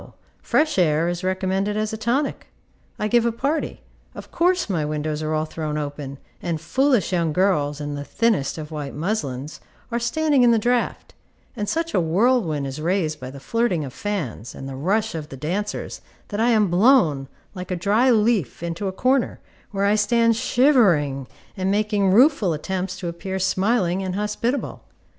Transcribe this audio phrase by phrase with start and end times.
[0.41, 2.47] fresh air is recommended as a tonic.
[2.97, 3.81] I give a party;
[4.15, 8.57] of course my windows are all thrown open, and foolish young girls, in the thinnest
[8.57, 9.61] of white muslins,
[9.91, 11.13] are standing in the draught;
[11.55, 15.29] and such a whirlwind is raised by the flirting of fans, and the rush of
[15.29, 19.39] the dancers, that I am blown, like a dry leaf, into a corner,
[19.69, 24.81] where I stand shivering, and making rueful attempts to appear smiling and hospitable.